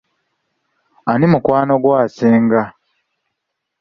Ani 1.11 1.25
mukwano 1.31 1.73
gwo 1.81 1.91
asinga? 2.03 2.61